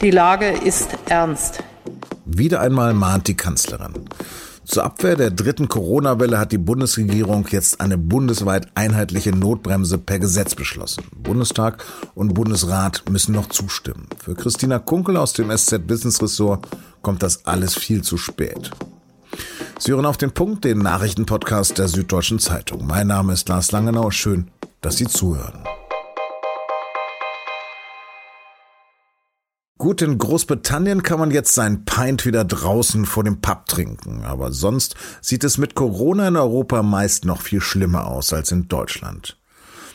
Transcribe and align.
Die 0.00 0.12
Lage 0.12 0.50
ist 0.50 0.90
ernst. 1.08 1.64
Wieder 2.24 2.60
einmal 2.60 2.94
mahnt 2.94 3.26
die 3.26 3.36
Kanzlerin. 3.36 3.94
Zur 4.64 4.84
Abwehr 4.84 5.16
der 5.16 5.32
dritten 5.32 5.66
Corona-Welle 5.66 6.38
hat 6.38 6.52
die 6.52 6.58
Bundesregierung 6.58 7.48
jetzt 7.50 7.80
eine 7.80 7.98
bundesweit 7.98 8.68
einheitliche 8.76 9.32
Notbremse 9.32 9.98
per 9.98 10.20
Gesetz 10.20 10.54
beschlossen. 10.54 11.02
Bundestag 11.16 11.84
und 12.14 12.34
Bundesrat 12.34 13.10
müssen 13.10 13.34
noch 13.34 13.48
zustimmen. 13.48 14.06
Für 14.22 14.36
Christina 14.36 14.78
Kunkel 14.78 15.16
aus 15.16 15.32
dem 15.32 15.50
SZ 15.50 15.84
Business 15.88 16.22
Ressort 16.22 16.68
kommt 17.02 17.24
das 17.24 17.44
alles 17.46 17.74
viel 17.74 18.02
zu 18.02 18.18
spät. 18.18 18.70
Sie 19.80 19.90
hören 19.90 20.06
auf 20.06 20.16
den 20.16 20.30
Punkt 20.30 20.64
den 20.64 20.78
Nachrichtenpodcast 20.78 21.76
der 21.76 21.88
Süddeutschen 21.88 22.38
Zeitung. 22.38 22.86
Mein 22.86 23.08
Name 23.08 23.32
ist 23.32 23.48
Lars 23.48 23.72
Langenau. 23.72 24.12
Schön, 24.12 24.48
dass 24.80 24.98
Sie 24.98 25.08
zuhören. 25.08 25.64
Gut, 29.78 30.02
in 30.02 30.18
Großbritannien 30.18 31.04
kann 31.04 31.20
man 31.20 31.30
jetzt 31.30 31.54
sein 31.54 31.84
Pint 31.84 32.26
wieder 32.26 32.44
draußen 32.44 33.06
vor 33.06 33.22
dem 33.22 33.40
Pub 33.40 33.66
trinken, 33.66 34.24
aber 34.24 34.50
sonst 34.50 34.96
sieht 35.20 35.44
es 35.44 35.56
mit 35.56 35.76
Corona 35.76 36.26
in 36.26 36.36
Europa 36.36 36.82
meist 36.82 37.24
noch 37.24 37.40
viel 37.40 37.60
schlimmer 37.60 38.08
aus 38.08 38.32
als 38.32 38.50
in 38.50 38.66
Deutschland. 38.66 39.38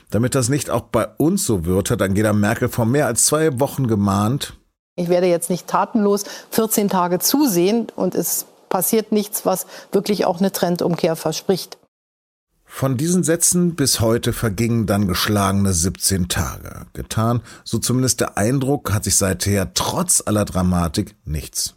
Damit 0.10 0.36
das 0.36 0.48
nicht 0.48 0.70
auch 0.70 0.84
bei 0.84 1.08
uns 1.18 1.46
so 1.46 1.66
wird, 1.66 1.92
hat 1.92 2.02
Angela 2.02 2.32
Merkel 2.32 2.70
vor 2.70 2.86
mehr 2.86 3.08
als 3.08 3.26
zwei 3.26 3.60
Wochen 3.60 3.88
gemahnt. 3.88 4.54
Ich 4.96 5.10
werde 5.10 5.28
jetzt 5.28 5.50
nicht 5.50 5.68
tatenlos 5.68 6.24
14 6.52 6.88
Tage 6.88 7.20
zusehen 7.20 7.88
und 7.94 8.16
es 8.16 8.46
passiert 8.70 9.12
nichts, 9.12 9.46
was 9.46 9.68
wirklich 9.92 10.24
auch 10.24 10.40
eine 10.40 10.54
Trendumkehr 10.54 11.18
verspricht. 11.18 11.78
Von 12.76 12.98
diesen 12.98 13.24
Sätzen 13.24 13.76
bis 13.76 14.00
heute 14.00 14.34
vergingen 14.34 14.88
dann 14.88 15.08
geschlagene 15.08 15.74
17 15.74 16.28
Tage. 16.28 16.88
Getan, 16.94 17.44
so 17.64 17.78
zumindest 17.78 18.20
der 18.20 18.36
Eindruck, 18.36 18.92
hat 18.92 19.04
sich 19.04 19.16
seither 19.16 19.76
trotz 19.76 20.24
aller 20.26 20.44
Dramatik 20.44 21.14
nichts. 21.24 21.76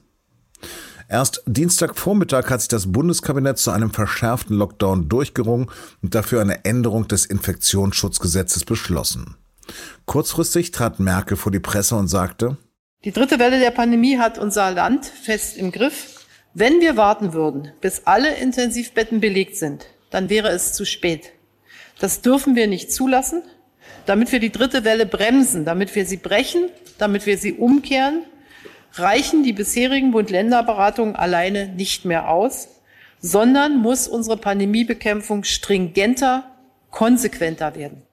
Erst 1.06 1.42
Dienstagvormittag 1.44 2.48
hat 2.48 2.62
sich 2.62 2.69
das 2.69 2.91
Bundeskabinett 2.92 3.58
zu 3.58 3.72
einem 3.72 3.91
verschärften 3.91 4.56
Lockdown 4.56 5.11
durchgerungen 5.11 5.70
und 6.00 6.14
dafür 6.14 6.41
eine 6.41 6.64
Änderung 6.64 7.06
des 7.06 7.27
Infektionsschutzgesetzes 7.27 8.64
beschlossen. 8.64 9.36
Kurzfristig 10.06 10.70
trat 10.70 10.98
Merkel 10.98 11.36
vor 11.36 11.53
die 11.53 11.60
Presse 11.60 11.94
und 11.97 12.08
sagte, 12.08 12.56
Die 13.05 13.12
dritte 13.12 13.38
Welle 13.38 13.60
der 13.60 13.70
Pandemie 13.70 14.16
hat 14.16 14.38
unser 14.38 14.70
Land 14.70 15.05
fest 15.05 15.58
im 15.58 15.72
Griff. 15.72 16.25
Wenn 16.55 16.81
wir 16.81 16.97
warten 16.97 17.34
würden, 17.34 17.70
bis 17.83 18.06
alle 18.06 18.34
Intensivbetten 18.36 19.20
belegt 19.20 19.56
sind, 19.56 19.84
dann 20.10 20.30
wäre 20.30 20.48
es 20.48 20.72
zu 20.72 20.84
spät. 20.84 21.32
Das 21.98 22.20
dürfen 22.20 22.56
wir 22.56 22.66
nicht 22.66 22.92
zulassen. 22.92 23.42
Damit 24.04 24.30
wir 24.30 24.38
die 24.38 24.52
dritte 24.52 24.84
Welle 24.84 25.06
bremsen, 25.06 25.64
damit 25.64 25.94
wir 25.94 26.06
sie 26.06 26.16
brechen, 26.16 26.68
damit 26.98 27.26
wir 27.26 27.38
sie 27.38 27.54
umkehren, 27.54 28.22
reichen 28.94 29.42
die 29.42 29.52
bisherigen 29.52 30.12
Bund-Länder-Beratungen 30.12 31.16
alleine 31.16 31.68
nicht 31.68 32.04
mehr 32.04 32.28
aus, 32.28 32.68
sondern 33.20 33.78
muss 33.78 34.06
unsere 34.06 34.36
Pandemiebekämpfung 34.36 35.44
stringenter, 35.44 36.44
konsequenter 36.91 37.74
werden. 37.74 38.05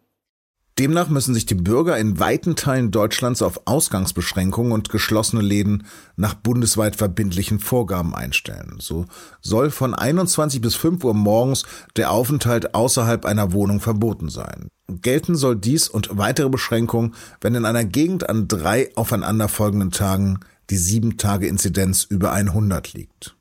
Demnach 0.79 1.07
müssen 1.07 1.35
sich 1.35 1.45
die 1.45 1.53
Bürger 1.53 1.97
in 1.97 2.19
weiten 2.19 2.55
Teilen 2.55 2.89
Deutschlands 2.89 3.43
auf 3.43 3.61
Ausgangsbeschränkungen 3.65 4.71
und 4.71 4.89
geschlossene 4.89 5.43
Läden 5.43 5.85
nach 6.15 6.33
bundesweit 6.33 6.95
verbindlichen 6.95 7.59
Vorgaben 7.59 8.15
einstellen. 8.15 8.77
So 8.79 9.05
soll 9.39 9.69
von 9.69 9.93
21 9.93 10.61
bis 10.61 10.73
5 10.75 11.03
Uhr 11.03 11.13
morgens 11.13 11.63
der 11.95 12.09
Aufenthalt 12.09 12.73
außerhalb 12.73 13.25
einer 13.25 13.53
Wohnung 13.53 13.81
verboten 13.81 14.29
sein. 14.29 14.69
Gelten 14.89 15.35
soll 15.35 15.55
dies 15.55 15.89
und 15.89 16.17
weitere 16.17 16.49
Beschränkungen, 16.49 17.13
wenn 17.39 17.53
in 17.53 17.65
einer 17.65 17.85
Gegend 17.85 18.27
an 18.27 18.47
drei 18.47 18.89
aufeinanderfolgenden 18.95 19.91
Tagen 19.91 20.39
die 20.71 20.77
7-Tage-Inzidenz 20.77 22.03
über 22.03 22.31
100 22.31 22.93
liegt. 22.93 23.35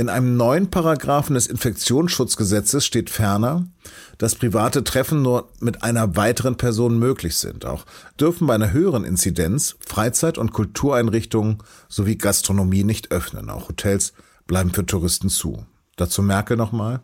In 0.00 0.08
einem 0.08 0.38
neuen 0.38 0.70
Paragraphen 0.70 1.34
des 1.34 1.46
Infektionsschutzgesetzes 1.46 2.86
steht 2.86 3.10
ferner, 3.10 3.66
dass 4.16 4.34
private 4.34 4.82
Treffen 4.82 5.20
nur 5.20 5.50
mit 5.60 5.82
einer 5.82 6.16
weiteren 6.16 6.56
Person 6.56 6.98
möglich 6.98 7.36
sind. 7.36 7.66
Auch 7.66 7.84
dürfen 8.18 8.46
bei 8.46 8.54
einer 8.54 8.72
höheren 8.72 9.04
Inzidenz 9.04 9.76
Freizeit- 9.86 10.38
und 10.38 10.54
Kultureinrichtungen 10.54 11.58
sowie 11.90 12.16
Gastronomie 12.16 12.82
nicht 12.82 13.12
öffnen. 13.12 13.50
Auch 13.50 13.68
Hotels 13.68 14.14
bleiben 14.46 14.72
für 14.72 14.86
Touristen 14.86 15.28
zu. 15.28 15.66
Dazu 15.96 16.22
Merkel 16.22 16.56
nochmal. 16.56 17.00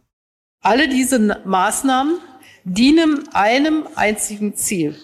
Alle 0.63 0.89
diese 0.89 1.19
Maßnahmen 1.45 2.19
dienen 2.65 3.29
einem 3.35 3.87
einzigen 3.95 4.57
Ziel. 4.57 4.97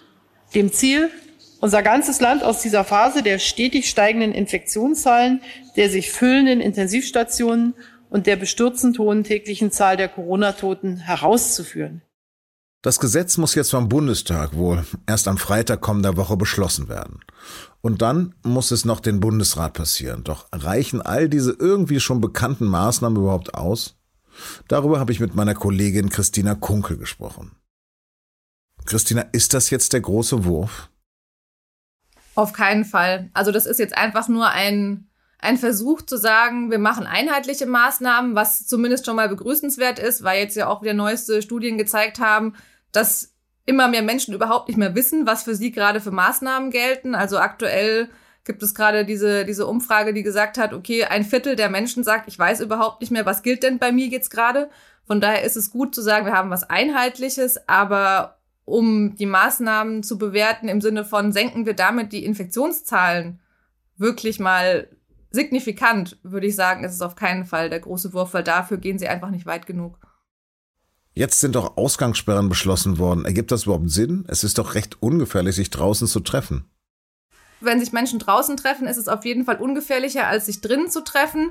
Dem 0.55 0.73
Ziel, 0.73 1.11
unser 1.61 1.83
ganzes 1.83 2.23
Land 2.23 2.43
aus 2.43 2.63
dieser 2.63 2.85
Phase 2.85 3.23
der 3.23 3.39
stetig 3.39 3.91
steigenden 3.91 4.33
Infektionszahlen, 4.33 5.43
der 5.77 5.91
sich 5.91 6.11
füllenden 6.11 6.61
Intensivstationen 6.61 7.75
und 8.11 8.27
der 8.27 8.37
bestürzend 8.37 8.99
hohen 8.99 9.25
täglichen 9.25 9.71
Zahl 9.71 9.97
der 9.97 10.09
Corona-Toten 10.09 10.99
herauszuführen. 10.99 12.03
Das 12.83 12.99
Gesetz 12.99 13.37
muss 13.37 13.55
jetzt 13.55 13.71
vom 13.71 13.89
Bundestag 13.89 14.57
wohl 14.57 14.85
erst 15.07 15.29
am 15.29 15.39
Freitag 15.39 15.81
kommender 15.81 16.17
Woche 16.17 16.37
beschlossen 16.37 16.89
werden. 16.89 17.21
Und 17.81 18.03
dann 18.03 18.35
muss 18.43 18.73
es 18.73 18.85
noch 18.85 18.99
den 18.99 19.21
Bundesrat 19.21 19.75
passieren. 19.75 20.25
Doch 20.25 20.49
reichen 20.53 21.01
all 21.01 21.29
diese 21.29 21.53
irgendwie 21.53 22.01
schon 22.01 22.21
bekannten 22.21 22.67
Maßnahmen 22.67 23.23
überhaupt 23.23 23.55
aus? 23.55 23.97
Darüber 24.67 24.99
habe 24.99 25.13
ich 25.13 25.21
mit 25.21 25.35
meiner 25.35 25.55
Kollegin 25.55 26.11
Christina 26.11 26.55
Kunkel 26.57 26.97
gesprochen. 26.97 27.53
Christina, 28.85 29.23
ist 29.33 29.55
das 29.55 29.71
jetzt 29.71 29.93
der 29.93 30.01
große 30.01 30.45
Wurf? 30.45 30.91
Auf 32.35 32.53
keinen 32.53 32.85
Fall. 32.85 33.31
Also 33.33 33.53
das 33.53 33.67
ist 33.67 33.79
jetzt 33.79 33.97
einfach 33.97 34.29
nur 34.29 34.49
ein, 34.49 35.07
ein 35.43 35.59
Versuch 35.59 36.03
zu 36.03 36.17
sagen, 36.17 36.71
wir 36.71 36.79
machen 36.79 37.05
einheitliche 37.05 37.67
Maßnahmen, 37.67 38.35
was 38.35 38.67
zumindest 38.67 39.05
schon 39.05 39.17
mal 39.17 39.29
begrüßenswert 39.29 39.99
ist, 39.99 40.23
weil 40.23 40.41
jetzt 40.41 40.57
ja 40.57 40.69
auch 40.69 40.83
wieder 40.83 40.95
neueste 40.95 41.43
Studien 41.43 41.77
gezeigt 41.77 42.21
haben, 42.21 42.55
dass 42.93 43.35
immer 43.67 43.89
mehr 43.89 44.03
Menschen 44.03 44.35
überhaupt 44.35 44.69
nicht 44.69 44.77
mehr 44.77 44.95
wissen, 44.95 45.27
was 45.27 45.43
für 45.43 45.55
sie 45.55 45.73
gerade 45.73 46.01
für 46.01 46.13
Maßnahmen 46.13 46.71
gelten. 46.71 47.15
Also 47.15 47.39
aktuell 47.39 48.09
gibt 48.45 48.63
es 48.63 48.75
gerade 48.75 49.05
diese, 49.05 49.45
diese 49.45 49.67
Umfrage, 49.67 50.15
die 50.15 50.23
gesagt 50.23 50.59
hat, 50.59 50.73
okay, 50.73 51.05
ein 51.05 51.25
Viertel 51.25 51.57
der 51.57 51.71
Menschen 51.71 52.05
sagt, 52.05 52.29
ich 52.29 52.39
weiß 52.39 52.61
überhaupt 52.61 53.01
nicht 53.01 53.11
mehr, 53.11 53.27
was 53.27 53.43
gilt 53.43 53.65
denn 53.65 53.79
bei 53.79 53.91
mir 53.91 54.07
jetzt 54.07 54.31
gerade. 54.31 54.71
Von 55.07 55.21
daher 55.21 55.43
ist 55.43 55.57
es 55.57 55.71
gut 55.71 55.95
zu 55.95 56.03
sagen, 56.03 56.27
wir 56.27 56.35
haben 56.35 56.51
was 56.51 56.69
Einheitliches, 56.71 57.69
aber 57.69 58.39
um 58.65 59.17
die 59.17 59.27
Maßnahmen 59.27 60.05
zu 60.05 60.19
bewerten 60.19 60.69
im 60.69 60.81
Sinne 60.81 61.05
von, 61.05 61.33
senken 61.33 61.67
wir 61.67 61.75
damit 61.75 62.13
die 62.13 62.25
Infektionszahlen 62.25 63.41
wirklich 63.97 64.39
mal 64.39 64.89
signifikant, 65.33 66.19
würde 66.23 66.47
ich 66.47 66.55
sagen, 66.55 66.85
ist 66.85 66.95
es 66.95 67.03
auf 67.03 67.17
keinen 67.17 67.45
Fall 67.45 67.71
der 67.71 67.81
große 67.81 68.13
Wurf, 68.13 68.35
weil 68.35 68.45
dafür 68.45 68.77
gehen 68.77 68.99
sie 68.99 69.09
einfach 69.09 69.31
nicht 69.31 69.47
weit 69.47 69.67
genug. 69.67 69.99
Jetzt 71.15 71.41
sind 71.41 71.57
doch 71.57 71.77
Ausgangssperren 71.77 72.49
beschlossen 72.49 72.99
worden. 72.99 73.25
Ergibt 73.25 73.51
das 73.51 73.65
überhaupt 73.65 73.91
Sinn? 73.91 74.25
Es 74.29 74.45
ist 74.45 74.59
doch 74.59 74.75
recht 74.75 75.03
ungefährlich, 75.03 75.57
sich 75.57 75.71
draußen 75.71 76.07
zu 76.07 76.21
treffen. 76.21 76.65
Wenn 77.61 77.81
sich 77.81 77.93
Menschen 77.93 78.19
draußen 78.19 78.57
treffen, 78.57 78.87
ist 78.87 78.97
es 78.97 79.09
auf 79.09 79.25
jeden 79.25 79.45
Fall 79.45 79.57
ungefährlicher, 79.57 80.27
als 80.27 80.47
sich 80.47 80.61
drinnen 80.61 80.91
zu 80.91 81.05
treffen. 81.05 81.51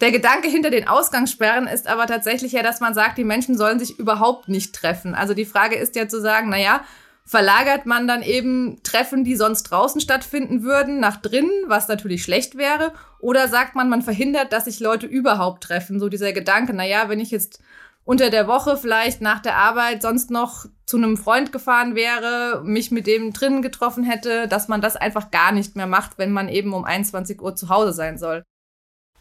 Der 0.00 0.10
Gedanke 0.10 0.48
hinter 0.48 0.70
den 0.70 0.88
Ausgangssperren 0.88 1.66
ist 1.66 1.86
aber 1.86 2.06
tatsächlich 2.06 2.52
ja, 2.52 2.62
dass 2.62 2.80
man 2.80 2.94
sagt, 2.94 3.18
die 3.18 3.24
Menschen 3.24 3.56
sollen 3.56 3.78
sich 3.78 3.98
überhaupt 3.98 4.48
nicht 4.48 4.74
treffen. 4.74 5.14
Also 5.14 5.34
die 5.34 5.44
Frage 5.44 5.76
ist 5.76 5.94
ja 5.94 6.08
zu 6.08 6.20
sagen, 6.20 6.48
naja, 6.48 6.84
verlagert 7.30 7.86
man 7.86 8.08
dann 8.08 8.22
eben 8.22 8.82
Treffen, 8.82 9.22
die 9.22 9.36
sonst 9.36 9.62
draußen 9.62 10.00
stattfinden 10.00 10.64
würden, 10.64 10.98
nach 10.98 11.16
drinnen, 11.18 11.52
was 11.68 11.86
natürlich 11.86 12.24
schlecht 12.24 12.56
wäre? 12.56 12.92
Oder 13.20 13.46
sagt 13.46 13.76
man, 13.76 13.88
man 13.88 14.02
verhindert, 14.02 14.52
dass 14.52 14.64
sich 14.64 14.80
Leute 14.80 15.06
überhaupt 15.06 15.62
treffen? 15.62 16.00
So 16.00 16.08
dieser 16.08 16.32
Gedanke, 16.32 16.74
naja, 16.74 17.08
wenn 17.08 17.20
ich 17.20 17.30
jetzt 17.30 17.62
unter 18.02 18.30
der 18.30 18.48
Woche 18.48 18.76
vielleicht 18.76 19.20
nach 19.20 19.38
der 19.38 19.54
Arbeit 19.54 20.02
sonst 20.02 20.32
noch 20.32 20.66
zu 20.86 20.96
einem 20.96 21.16
Freund 21.16 21.52
gefahren 21.52 21.94
wäre, 21.94 22.62
mich 22.64 22.90
mit 22.90 23.06
dem 23.06 23.32
drinnen 23.32 23.62
getroffen 23.62 24.02
hätte, 24.02 24.48
dass 24.48 24.66
man 24.66 24.80
das 24.80 24.96
einfach 24.96 25.30
gar 25.30 25.52
nicht 25.52 25.76
mehr 25.76 25.86
macht, 25.86 26.18
wenn 26.18 26.32
man 26.32 26.48
eben 26.48 26.74
um 26.74 26.84
21 26.84 27.40
Uhr 27.40 27.54
zu 27.54 27.68
Hause 27.68 27.92
sein 27.92 28.18
soll. 28.18 28.42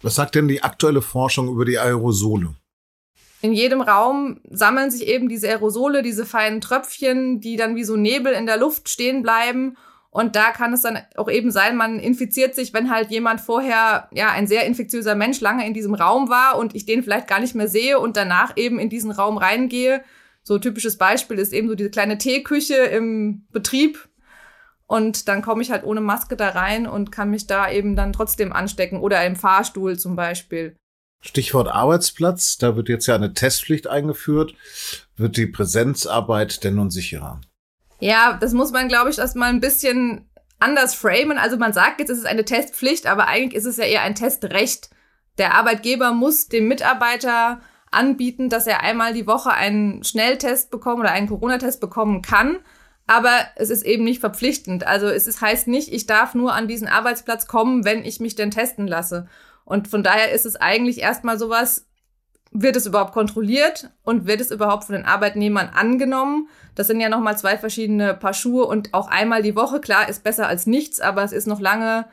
Was 0.01 0.15
sagt 0.15 0.33
denn 0.33 0.47
die 0.47 0.63
aktuelle 0.63 1.03
Forschung 1.03 1.47
über 1.47 1.63
die 1.63 1.77
Aerosole? 1.77 2.55
In 3.41 3.53
jedem 3.53 3.81
Raum 3.81 4.41
sammeln 4.49 4.91
sich 4.91 5.07
eben 5.07 5.29
diese 5.29 5.47
Aerosole, 5.47 6.01
diese 6.01 6.25
feinen 6.25 6.61
Tröpfchen, 6.61 7.39
die 7.39 7.55
dann 7.55 7.75
wie 7.75 7.83
so 7.83 7.95
Nebel 7.95 8.33
in 8.33 8.45
der 8.45 8.57
Luft 8.57 8.89
stehen 8.89 9.23
bleiben. 9.23 9.77
Und 10.11 10.35
da 10.35 10.51
kann 10.51 10.73
es 10.73 10.81
dann 10.81 10.97
auch 11.15 11.29
eben 11.29 11.51
sein, 11.51 11.77
man 11.77 11.99
infiziert 11.99 12.55
sich, 12.55 12.73
wenn 12.73 12.91
halt 12.91 13.11
jemand 13.11 13.41
vorher, 13.41 14.09
ja, 14.11 14.31
ein 14.31 14.47
sehr 14.47 14.65
infektiöser 14.65 15.15
Mensch 15.15 15.39
lange 15.39 15.65
in 15.65 15.73
diesem 15.73 15.93
Raum 15.93 16.29
war 16.29 16.57
und 16.57 16.75
ich 16.75 16.85
den 16.85 17.03
vielleicht 17.03 17.27
gar 17.27 17.39
nicht 17.39 17.55
mehr 17.55 17.67
sehe 17.67 17.99
und 17.99 18.17
danach 18.17 18.57
eben 18.57 18.79
in 18.79 18.89
diesen 18.89 19.11
Raum 19.11 19.37
reingehe. 19.37 20.03
So 20.43 20.57
typisches 20.57 20.97
Beispiel 20.97 21.37
ist 21.37 21.53
eben 21.53 21.69
so 21.69 21.75
diese 21.75 21.91
kleine 21.91 22.17
Teeküche 22.17 22.75
im 22.75 23.45
Betrieb, 23.51 24.09
und 24.89 25.27
dann 25.27 25.43
komme 25.43 25.61
ich 25.61 25.69
halt 25.69 25.83
ohne 25.83 26.01
Maske 26.01 26.35
da 26.35 26.49
rein 26.49 26.87
und 26.87 27.11
kann 27.11 27.29
mich 27.29 27.45
da 27.45 27.69
eben 27.69 27.95
dann 27.95 28.11
trotzdem 28.11 28.51
anstecken 28.51 28.99
oder 28.99 29.23
im 29.23 29.35
Fahrstuhl 29.35 29.99
zum 29.99 30.15
Beispiel. 30.15 30.75
Stichwort 31.21 31.67
Arbeitsplatz, 31.67 32.57
da 32.57 32.75
wird 32.75 32.87
jetzt 32.87 33.07
ja 33.07 33.15
eine 33.15 33.33
Testpflicht 33.33 33.87
eingeführt. 33.87 34.53
Wird 35.17 35.35
die 35.35 35.47
Präsenzarbeit 35.47 36.63
denn 36.63 36.75
nun 36.75 36.89
sicherer? 36.89 37.41
Ja, 37.99 38.37
das 38.39 38.53
muss 38.53 38.71
man, 38.71 38.87
glaube 38.87 39.09
ich, 39.09 39.19
erstmal 39.19 39.49
ein 39.49 39.59
bisschen 39.59 40.29
anders 40.59 40.95
framen. 40.95 41.37
Also 41.37 41.57
man 41.57 41.73
sagt 41.73 41.99
jetzt, 41.99 42.09
es 42.09 42.19
ist 42.19 42.25
eine 42.25 42.45
Testpflicht, 42.45 43.07
aber 43.07 43.27
eigentlich 43.27 43.55
ist 43.55 43.65
es 43.65 43.77
ja 43.77 43.85
eher 43.85 44.01
ein 44.01 44.15
Testrecht. 44.15 44.89
Der 45.37 45.55
Arbeitgeber 45.55 46.13
muss 46.13 46.47
dem 46.47 46.67
Mitarbeiter 46.67 47.59
anbieten, 47.91 48.49
dass 48.49 48.67
er 48.67 48.81
einmal 48.81 49.13
die 49.13 49.27
Woche 49.27 49.51
einen 49.51 50.03
Schnelltest 50.03 50.69
bekommen 50.69 51.01
oder 51.01 51.11
einen 51.11 51.27
Corona-Test 51.27 51.81
bekommen 51.81 52.21
kann. 52.21 52.59
Aber 53.07 53.31
es 53.55 53.71
ist 53.71 53.83
eben 53.83 54.03
nicht 54.03 54.19
verpflichtend. 54.19 54.85
Also 54.85 55.07
es 55.07 55.25
ist, 55.25 55.41
heißt 55.41 55.67
nicht, 55.67 55.91
ich 55.91 56.05
darf 56.05 56.35
nur 56.35 56.53
an 56.53 56.67
diesen 56.67 56.87
Arbeitsplatz 56.87 57.47
kommen, 57.47 57.83
wenn 57.83 58.05
ich 58.05 58.19
mich 58.19 58.35
denn 58.35 58.51
testen 58.51 58.87
lasse. 58.87 59.27
Und 59.69 59.87
von 59.87 60.01
daher 60.01 60.31
ist 60.31 60.47
es 60.47 60.55
eigentlich 60.55 60.99
erstmal 60.99 61.37
sowas, 61.37 61.85
wird 62.51 62.75
es 62.75 62.87
überhaupt 62.87 63.13
kontrolliert 63.13 63.91
und 64.01 64.25
wird 64.25 64.41
es 64.41 64.49
überhaupt 64.49 64.85
von 64.85 64.95
den 64.95 65.05
Arbeitnehmern 65.05 65.69
angenommen? 65.69 66.49
Das 66.73 66.87
sind 66.87 66.99
ja 66.99 67.07
nochmal 67.07 67.37
zwei 67.37 67.55
verschiedene 67.55 68.15
Paar 68.15 68.33
Schuhe 68.33 68.65
und 68.65 68.95
auch 68.95 69.07
einmal 69.07 69.43
die 69.43 69.55
Woche, 69.55 69.79
klar, 69.79 70.09
ist 70.09 70.23
besser 70.23 70.47
als 70.47 70.65
nichts, 70.65 70.99
aber 70.99 71.23
es 71.23 71.31
ist 71.31 71.45
noch 71.45 71.59
lange 71.59 72.07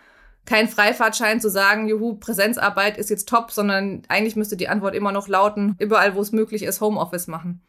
kein 0.45 0.69
Freifahrtschein 0.69 1.41
zu 1.41 1.49
sagen, 1.49 1.89
juhu, 1.89 2.17
Präsenzarbeit 2.17 2.99
ist 2.99 3.09
jetzt 3.09 3.27
top, 3.27 3.51
sondern 3.51 4.03
eigentlich 4.09 4.37
müsste 4.37 4.59
die 4.59 4.69
Antwort 4.69 4.95
immer 4.95 5.11
noch 5.11 5.27
lauten, 5.27 5.77
überall, 5.79 6.15
wo 6.15 6.21
es 6.21 6.33
möglich 6.33 6.63
ist, 6.63 6.83
Homeoffice 6.83 7.27
machen. 7.27 7.63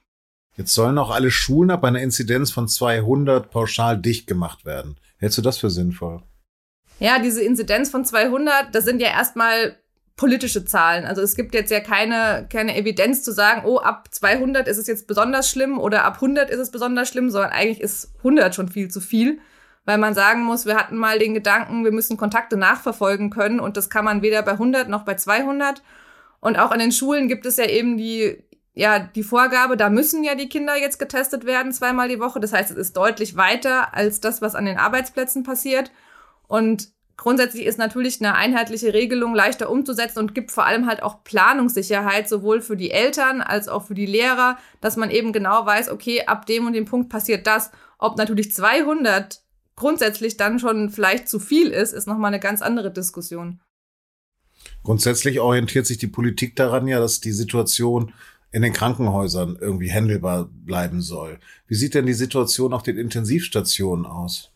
Jetzt 0.58 0.74
sollen 0.74 0.98
auch 0.98 1.12
alle 1.12 1.32
Schulen 1.32 1.72
ab 1.72 1.86
einer 1.86 2.02
Inzidenz 2.02 2.52
von 2.52 2.68
200 2.68 3.50
pauschal 3.50 3.98
dicht 3.98 4.28
gemacht 4.28 4.66
werden. 4.66 4.98
Hältst 5.18 5.38
du 5.38 5.42
das 5.42 5.58
für 5.58 5.70
sinnvoll? 5.70 6.24
Ja, 7.00 7.20
diese 7.20 7.44
Inzidenz 7.44 7.90
von 7.90 8.06
200, 8.06 8.74
das 8.74 8.86
sind 8.86 9.02
ja 9.02 9.10
erstmal 9.10 9.78
politische 10.18 10.66
Zahlen. 10.66 11.06
Also 11.06 11.22
es 11.22 11.36
gibt 11.36 11.54
jetzt 11.54 11.70
ja 11.70 11.80
keine, 11.80 12.48
keine 12.52 12.76
Evidenz 12.76 13.24
zu 13.24 13.32
sagen, 13.32 13.62
oh, 13.66 13.78
ab 13.78 14.08
200 14.12 14.68
ist 14.68 14.78
es 14.78 14.88
jetzt 14.88 15.08
besonders 15.08 15.50
schlimm 15.50 15.80
oder 15.80 16.04
ab 16.04 16.16
100 16.16 16.50
ist 16.50 16.60
es 16.60 16.72
besonders 16.72 17.08
schlimm, 17.08 17.30
sondern 17.30 17.52
eigentlich 17.52 17.82
ist 17.82 18.16
100 18.18 18.54
schon 18.56 18.68
viel 18.68 18.90
zu 18.90 19.00
viel, 19.00 19.40
weil 19.86 20.00
man 20.00 20.16
sagen 20.16 20.44
muss, 20.44 20.66
wir 20.66 20.76
hatten 20.76 20.98
mal 20.98 21.20
den 21.20 21.36
Gedanken, 21.36 21.84
wir 21.84 21.92
müssen 21.92 22.18
Kontakte 22.18 22.58
nachverfolgen 22.58 23.30
können 23.30 23.60
und 23.60 23.78
das 23.78 23.92
kann 23.92 24.04
man 24.04 24.24
weder 24.24 24.42
bei 24.42 24.54
100 24.54 24.90
noch 24.90 25.04
bei 25.06 25.14
200. 25.14 25.84
Und 26.40 26.58
auch 26.58 26.72
an 26.72 26.80
den 26.80 26.92
Schulen 26.92 27.28
gibt 27.28 27.46
es 27.46 27.58
ja 27.58 27.66
eben 27.66 27.98
die, 27.98 28.44
ja, 28.74 29.00
die 29.00 29.24
Vorgabe, 29.24 29.78
da 29.78 29.92
müssen 29.92 30.24
ja 30.24 30.34
die 30.34 30.50
Kinder 30.50 30.76
jetzt 30.76 30.98
getestet 30.98 31.46
werden 31.46 31.72
zweimal 31.72 32.10
die 32.10 32.20
Woche. 32.20 32.40
Das 32.40 32.54
heißt, 32.54 32.72
es 32.72 32.78
ist 32.78 32.98
deutlich 32.98 33.38
weiter 33.38 33.94
als 33.94 34.20
das, 34.20 34.42
was 34.42 34.56
an 34.56 34.66
den 34.66 34.78
Arbeitsplätzen 34.78 35.44
passiert. 35.44 35.92
Und 36.48 36.92
Grundsätzlich 37.18 37.66
ist 37.66 37.80
natürlich 37.80 38.22
eine 38.22 38.36
einheitliche 38.36 38.94
Regelung 38.94 39.34
leichter 39.34 39.72
umzusetzen 39.72 40.20
und 40.20 40.36
gibt 40.36 40.52
vor 40.52 40.68
allem 40.68 40.86
halt 40.86 41.02
auch 41.02 41.24
Planungssicherheit, 41.24 42.30
sowohl 42.30 42.62
für 42.62 42.78
die 42.78 42.92
Eltern 42.92 43.42
als 43.42 43.68
auch 43.68 43.88
für 43.88 43.96
die 43.96 44.06
Lehrer, 44.06 44.60
dass 44.82 44.98
man 44.98 45.10
eben 45.10 45.34
genau 45.34 45.66
weiß, 45.66 45.90
okay, 45.90 46.26
ab 46.28 46.46
dem 46.46 46.68
und 46.68 46.74
dem 46.74 46.86
Punkt 46.86 47.10
passiert 47.10 47.48
das. 47.48 47.72
Ob 47.98 48.18
natürlich 48.18 48.54
200 48.54 49.42
grundsätzlich 49.76 50.38
dann 50.38 50.60
schon 50.60 50.92
vielleicht 50.92 51.28
zu 51.28 51.40
viel 51.40 51.70
ist, 51.70 51.92
ist 51.92 52.08
nochmal 52.08 52.30
eine 52.30 52.40
ganz 52.40 52.62
andere 52.62 52.92
Diskussion. 52.92 53.62
Grundsätzlich 54.84 55.40
orientiert 55.40 55.88
sich 55.88 55.98
die 55.98 56.08
Politik 56.08 56.56
daran 56.56 56.88
ja, 56.88 57.00
dass 57.00 57.20
die 57.20 57.32
Situation 57.32 58.14
in 58.52 58.62
den 58.62 58.74
Krankenhäusern 58.74 59.58
irgendwie 59.60 59.90
händelbar 59.90 60.50
bleiben 60.52 61.02
soll. 61.02 61.40
Wie 61.68 61.76
sieht 61.76 61.96
denn 61.96 62.06
die 62.06 62.14
Situation 62.14 62.74
auf 62.74 62.84
den 62.84 62.98
Intensivstationen 62.98 64.06
aus? 64.06 64.52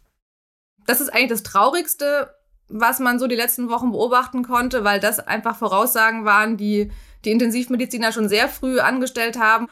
Das 0.87 1.01
ist 1.01 1.09
eigentlich 1.09 1.29
das 1.29 1.43
Traurigste, 1.43 2.33
was 2.67 2.99
man 2.99 3.19
so 3.19 3.27
die 3.27 3.35
letzten 3.35 3.69
Wochen 3.69 3.91
beobachten 3.91 4.43
konnte, 4.43 4.83
weil 4.83 4.99
das 4.99 5.19
einfach 5.19 5.57
Voraussagen 5.57 6.25
waren, 6.25 6.57
die 6.57 6.91
die 7.25 7.31
Intensivmediziner 7.31 8.11
schon 8.11 8.29
sehr 8.29 8.47
früh 8.47 8.79
angestellt 8.79 9.37
haben. 9.37 9.67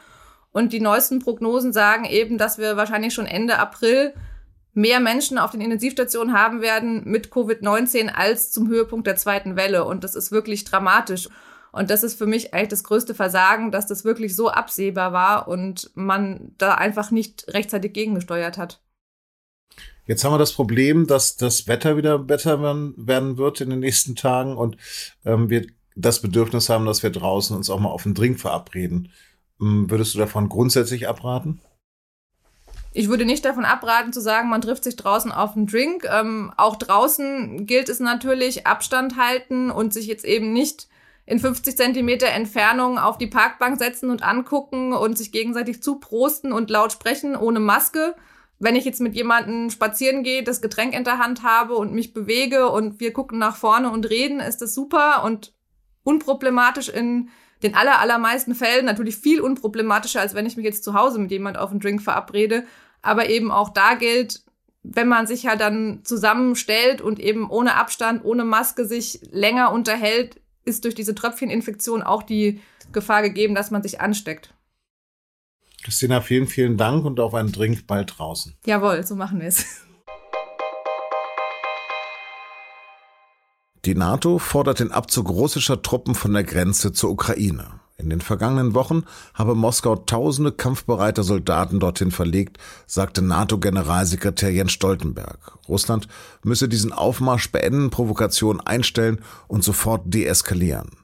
Und 0.52 0.72
die 0.72 0.80
neuesten 0.80 1.20
Prognosen 1.20 1.72
sagen 1.72 2.04
eben, 2.04 2.38
dass 2.38 2.58
wir 2.58 2.76
wahrscheinlich 2.76 3.14
schon 3.14 3.26
Ende 3.26 3.58
April 3.58 4.14
mehr 4.72 5.00
Menschen 5.00 5.38
auf 5.38 5.50
den 5.50 5.60
Intensivstationen 5.60 6.34
haben 6.34 6.60
werden 6.60 7.02
mit 7.04 7.28
Covid-19 7.28 8.08
als 8.08 8.52
zum 8.52 8.68
Höhepunkt 8.68 9.06
der 9.06 9.16
zweiten 9.16 9.56
Welle. 9.56 9.84
Und 9.84 10.04
das 10.04 10.14
ist 10.14 10.30
wirklich 10.30 10.64
dramatisch. 10.64 11.28
Und 11.72 11.90
das 11.90 12.02
ist 12.02 12.18
für 12.18 12.26
mich 12.26 12.52
eigentlich 12.52 12.68
das 12.68 12.84
größte 12.84 13.14
Versagen, 13.14 13.70
dass 13.70 13.86
das 13.86 14.04
wirklich 14.04 14.34
so 14.34 14.48
absehbar 14.48 15.12
war 15.12 15.48
und 15.48 15.90
man 15.94 16.52
da 16.58 16.74
einfach 16.74 17.10
nicht 17.10 17.46
rechtzeitig 17.48 17.92
gegengesteuert 17.92 18.58
hat. 18.58 18.80
Jetzt 20.10 20.24
haben 20.24 20.34
wir 20.34 20.38
das 20.38 20.54
Problem, 20.54 21.06
dass 21.06 21.36
das 21.36 21.68
Wetter 21.68 21.96
wieder 21.96 22.18
besser 22.18 22.60
werden 22.60 23.38
wird 23.38 23.60
in 23.60 23.70
den 23.70 23.78
nächsten 23.78 24.16
Tagen 24.16 24.56
und 24.56 24.76
ähm, 25.24 25.50
wir 25.50 25.68
das 25.94 26.20
Bedürfnis 26.20 26.68
haben, 26.68 26.84
dass 26.84 27.04
wir 27.04 27.10
draußen 27.10 27.56
uns 27.56 27.70
auch 27.70 27.78
mal 27.78 27.90
auf 27.90 28.06
einen 28.06 28.16
Drink 28.16 28.40
verabreden. 28.40 29.12
Ähm, 29.60 29.88
würdest 29.88 30.12
du 30.12 30.18
davon 30.18 30.48
grundsätzlich 30.48 31.06
abraten? 31.06 31.60
Ich 32.92 33.08
würde 33.08 33.24
nicht 33.24 33.44
davon 33.44 33.64
abraten 33.64 34.12
zu 34.12 34.20
sagen, 34.20 34.48
man 34.50 34.60
trifft 34.60 34.82
sich 34.82 34.96
draußen 34.96 35.30
auf 35.30 35.54
einen 35.54 35.68
Drink. 35.68 36.04
Ähm, 36.12 36.52
auch 36.56 36.74
draußen 36.74 37.66
gilt 37.66 37.88
es 37.88 38.00
natürlich 38.00 38.66
Abstand 38.66 39.16
halten 39.16 39.70
und 39.70 39.94
sich 39.94 40.08
jetzt 40.08 40.24
eben 40.24 40.52
nicht 40.52 40.88
in 41.24 41.38
50 41.38 41.76
Zentimeter 41.76 42.26
Entfernung 42.26 42.98
auf 42.98 43.16
die 43.16 43.28
Parkbank 43.28 43.78
setzen 43.78 44.10
und 44.10 44.24
angucken 44.24 44.92
und 44.92 45.16
sich 45.16 45.30
gegenseitig 45.30 45.84
zuprosten 45.84 46.52
und 46.52 46.68
laut 46.68 46.90
sprechen 46.90 47.36
ohne 47.36 47.60
Maske 47.60 48.16
wenn 48.60 48.76
ich 48.76 48.84
jetzt 48.84 49.00
mit 49.00 49.14
jemandem 49.14 49.70
spazieren 49.70 50.22
gehe, 50.22 50.44
das 50.44 50.60
Getränk 50.60 50.94
in 50.94 51.02
der 51.02 51.18
Hand 51.18 51.42
habe 51.42 51.74
und 51.74 51.94
mich 51.94 52.12
bewege 52.12 52.68
und 52.68 53.00
wir 53.00 53.12
gucken 53.12 53.38
nach 53.38 53.56
vorne 53.56 53.90
und 53.90 54.08
reden, 54.08 54.38
ist 54.38 54.58
das 54.58 54.74
super 54.74 55.24
und 55.24 55.54
unproblematisch 56.04 56.90
in 56.90 57.30
den 57.62 57.74
aller, 57.74 58.00
allermeisten 58.00 58.54
Fällen. 58.54 58.84
Natürlich 58.84 59.16
viel 59.16 59.40
unproblematischer, 59.40 60.20
als 60.20 60.34
wenn 60.34 60.44
ich 60.44 60.56
mich 60.56 60.66
jetzt 60.66 60.84
zu 60.84 60.92
Hause 60.92 61.18
mit 61.18 61.30
jemand 61.30 61.56
auf 61.56 61.70
einen 61.70 61.80
Drink 61.80 62.02
verabrede. 62.02 62.64
Aber 63.00 63.30
eben 63.30 63.50
auch 63.50 63.70
da 63.70 63.94
gilt, 63.94 64.42
wenn 64.82 65.08
man 65.08 65.26
sich 65.26 65.46
halt 65.46 65.62
dann 65.62 66.00
zusammenstellt 66.04 67.00
und 67.00 67.18
eben 67.18 67.48
ohne 67.48 67.76
Abstand, 67.76 68.24
ohne 68.24 68.44
Maske 68.44 68.84
sich 68.84 69.20
länger 69.30 69.72
unterhält, 69.72 70.38
ist 70.66 70.84
durch 70.84 70.94
diese 70.94 71.14
Tröpfcheninfektion 71.14 72.02
auch 72.02 72.22
die 72.22 72.60
Gefahr 72.92 73.22
gegeben, 73.22 73.54
dass 73.54 73.70
man 73.70 73.82
sich 73.82 74.02
ansteckt. 74.02 74.52
Christina, 75.82 76.20
vielen, 76.20 76.46
vielen 76.46 76.76
Dank 76.76 77.04
und 77.04 77.20
auf 77.20 77.34
einen 77.34 77.52
Drink 77.52 77.86
bald 77.86 78.18
draußen. 78.18 78.54
Jawohl, 78.66 79.06
so 79.06 79.16
machen 79.16 79.40
wir 79.40 79.48
es. 79.48 79.64
Die 83.86 83.94
NATO 83.94 84.38
fordert 84.38 84.80
den 84.80 84.92
Abzug 84.92 85.30
russischer 85.30 85.80
Truppen 85.80 86.14
von 86.14 86.34
der 86.34 86.44
Grenze 86.44 86.92
zur 86.92 87.10
Ukraine. 87.10 87.80
In 87.96 88.10
den 88.10 88.20
vergangenen 88.20 88.74
Wochen 88.74 89.04
habe 89.34 89.54
Moskau 89.54 89.96
tausende 89.96 90.52
kampfbereiter 90.52 91.22
Soldaten 91.22 91.80
dorthin 91.80 92.10
verlegt, 92.10 92.58
sagte 92.86 93.22
NATO-Generalsekretär 93.22 94.50
Jens 94.50 94.72
Stoltenberg. 94.72 95.58
Russland 95.68 96.08
müsse 96.42 96.68
diesen 96.68 96.92
Aufmarsch 96.92 97.52
beenden, 97.52 97.90
Provokation 97.90 98.60
einstellen 98.60 99.20
und 99.48 99.64
sofort 99.64 100.02
deeskalieren. 100.06 100.99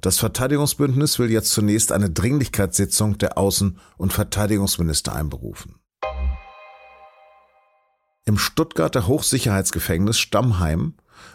Das 0.00 0.18
Verteidigungsbündnis 0.18 1.18
will 1.18 1.30
jetzt 1.30 1.50
zunächst 1.50 1.92
eine 1.92 2.10
Dringlichkeitssitzung 2.10 3.18
der 3.18 3.38
Außen- 3.38 3.76
und 3.96 4.12
Verteidigungsminister 4.12 5.14
einberufen. 5.14 5.76
Im 8.24 8.38
Stuttgarter 8.38 9.06
Hochsicherheitsgefängnis 9.06 10.18
Stammheim 10.18 10.94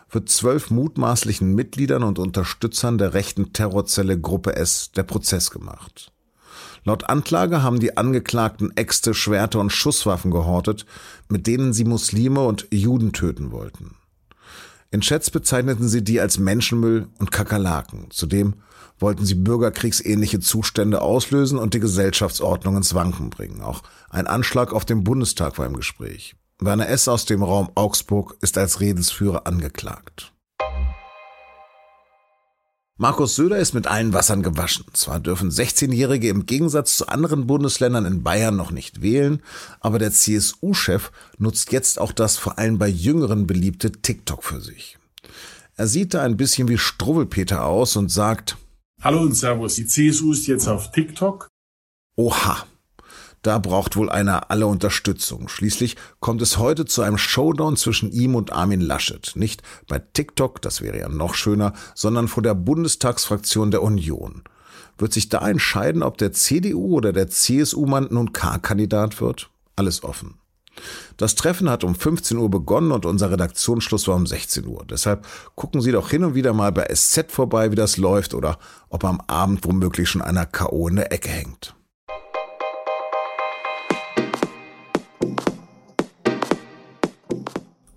wird 0.09 0.29
zwölf 0.29 0.69
mutmaßlichen 0.69 1.55
Mitgliedern 1.55 2.03
und 2.03 2.19
Unterstützern 2.19 2.97
der 2.97 3.13
rechten 3.13 3.53
Terrorzelle 3.53 4.19
Gruppe 4.19 4.55
S 4.55 4.91
der 4.91 5.03
Prozess 5.03 5.51
gemacht. 5.51 6.11
Laut 6.83 7.09
Anklage 7.09 7.63
haben 7.63 7.79
die 7.79 7.95
Angeklagten 7.95 8.75
Äxte, 8.75 9.13
Schwerter 9.13 9.59
und 9.59 9.71
Schusswaffen 9.71 10.31
gehortet, 10.31 10.85
mit 11.29 11.47
denen 11.47 11.73
sie 11.73 11.85
Muslime 11.85 12.41
und 12.41 12.67
Juden 12.71 13.13
töten 13.13 13.51
wollten. 13.51 13.95
In 14.91 14.99
Chats 15.01 15.31
bezeichneten 15.31 15.87
sie 15.87 16.03
die 16.03 16.19
als 16.19 16.37
Menschenmüll 16.37 17.07
und 17.17 17.31
Kakerlaken. 17.31 18.07
Zudem 18.11 18.55
wollten 18.99 19.25
sie 19.25 19.35
bürgerkriegsähnliche 19.35 20.41
Zustände 20.41 21.01
auslösen 21.01 21.57
und 21.57 21.73
die 21.73 21.79
Gesellschaftsordnung 21.79 22.75
ins 22.75 22.93
Wanken 22.93 23.29
bringen. 23.29 23.61
Auch 23.61 23.83
ein 24.09 24.27
Anschlag 24.27 24.73
auf 24.73 24.83
den 24.83 25.03
Bundestag 25.05 25.57
war 25.57 25.65
im 25.65 25.77
Gespräch. 25.77 26.35
Werner 26.59 26.89
S. 26.89 27.07
aus 27.07 27.25
dem 27.25 27.41
Raum 27.41 27.71
Augsburg 27.73 28.35
ist 28.41 28.57
als 28.57 28.81
Redensführer 28.81 29.47
angeklagt. 29.47 30.33
Markus 32.97 33.35
Söder 33.35 33.57
ist 33.57 33.73
mit 33.73 33.87
allen 33.87 34.13
Wassern 34.13 34.43
gewaschen. 34.43 34.85
Zwar 34.93 35.19
dürfen 35.19 35.49
16-Jährige 35.49 36.29
im 36.29 36.45
Gegensatz 36.45 36.97
zu 36.97 37.07
anderen 37.07 37.47
Bundesländern 37.47 38.05
in 38.05 38.21
Bayern 38.21 38.55
noch 38.55 38.71
nicht 38.71 39.01
wählen, 39.01 39.41
aber 39.79 39.97
der 39.97 40.11
CSU-Chef 40.11 41.11
nutzt 41.37 41.71
jetzt 41.71 41.99
auch 41.99 42.11
das 42.11 42.37
vor 42.37 42.59
allem 42.59 42.77
bei 42.77 42.87
Jüngeren 42.87 43.47
beliebte 43.47 43.91
TikTok 43.91 44.43
für 44.43 44.61
sich. 44.61 44.97
Er 45.75 45.87
sieht 45.87 46.13
da 46.13 46.21
ein 46.21 46.37
bisschen 46.37 46.67
wie 46.67 46.77
Struwwelpeter 46.77 47.65
aus 47.65 47.95
und 47.95 48.11
sagt, 48.11 48.57
Hallo 49.01 49.21
und 49.21 49.33
Servus, 49.33 49.75
die 49.75 49.87
CSU 49.87 50.33
ist 50.33 50.45
jetzt 50.45 50.67
auf 50.67 50.91
TikTok. 50.91 51.47
Oha, 52.15 52.67
da 53.41 53.57
braucht 53.57 53.95
wohl 53.95 54.09
einer 54.09 54.51
alle 54.51 54.67
Unterstützung. 54.67 55.47
Schließlich 55.47 55.95
kommt 56.19 56.41
es 56.41 56.57
heute 56.57 56.85
zu 56.85 57.01
einem 57.01 57.17
Showdown 57.17 57.75
zwischen 57.75 58.11
ihm 58.11 58.35
und 58.35 58.51
Armin 58.53 58.81
Laschet. 58.81 59.31
Nicht 59.35 59.63
bei 59.87 59.99
TikTok, 59.99 60.61
das 60.61 60.81
wäre 60.81 60.99
ja 60.99 61.09
noch 61.09 61.33
schöner, 61.33 61.73
sondern 61.95 62.27
vor 62.27 62.43
der 62.43 62.53
Bundestagsfraktion 62.53 63.71
der 63.71 63.81
Union. 63.81 64.43
Wird 64.97 65.13
sich 65.13 65.29
da 65.29 65.47
entscheiden, 65.47 66.03
ob 66.03 66.17
der 66.17 66.31
CDU 66.31 66.95
oder 66.97 67.13
der 67.13 67.27
CSU-Mann 67.27 68.09
nun 68.11 68.33
K-Kandidat 68.33 69.19
wird? 69.19 69.49
Alles 69.75 70.03
offen. 70.03 70.35
Das 71.17 71.35
Treffen 71.35 71.69
hat 71.69 71.83
um 71.83 71.95
15 71.95 72.37
Uhr 72.37 72.49
begonnen 72.49 72.91
und 72.91 73.05
unser 73.05 73.31
Redaktionsschluss 73.31 74.07
war 74.07 74.15
um 74.15 74.25
16 74.25 74.65
Uhr. 74.65 74.85
Deshalb 74.89 75.25
gucken 75.55 75.81
Sie 75.81 75.91
doch 75.91 76.09
hin 76.09 76.23
und 76.23 76.35
wieder 76.35 76.53
mal 76.53 76.71
bei 76.71 76.87
SZ 76.93 77.31
vorbei, 77.31 77.71
wie 77.71 77.75
das 77.75 77.97
läuft 77.97 78.33
oder 78.33 78.57
ob 78.89 79.03
am 79.03 79.21
Abend 79.27 79.65
womöglich 79.65 80.09
schon 80.09 80.21
einer 80.21 80.45
K.O. 80.45 80.87
in 80.87 80.95
der 80.95 81.11
Ecke 81.11 81.29
hängt. 81.29 81.75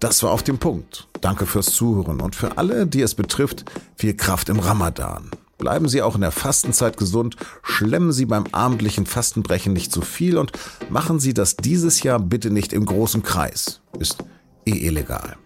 Das 0.05 0.23
war 0.23 0.33
auf 0.33 0.43
dem 0.43 0.59
Punkt. 0.59 1.09
Danke 1.23 1.47
fürs 1.47 1.73
Zuhören 1.73 2.21
und 2.21 2.37
für 2.37 2.59
alle, 2.59 2.87
die 2.87 3.01
es 3.01 3.15
betrifft, 3.15 3.65
viel 3.97 4.15
Kraft 4.15 4.51
im 4.51 4.59
Ramadan. 4.59 5.31
Bleiben 5.57 5.89
Sie 5.89 6.03
auch 6.03 6.15
in 6.15 6.21
der 6.21 6.31
Fastenzeit 6.31 6.99
gesund, 6.99 7.37
schlemmen 7.63 8.13
Sie 8.13 8.27
beim 8.27 8.45
abendlichen 8.53 9.07
Fastenbrechen 9.07 9.73
nicht 9.73 9.93
zu 9.93 10.03
viel 10.03 10.37
und 10.37 10.53
machen 10.91 11.21
Sie 11.21 11.33
das 11.33 11.57
dieses 11.57 12.03
Jahr 12.03 12.19
bitte 12.21 12.51
nicht 12.51 12.75
im 12.75 12.85
großen 12.85 13.23
Kreis. 13.23 13.81
Ist 13.99 14.19
eh 14.67 14.77
illegal. 14.87 15.39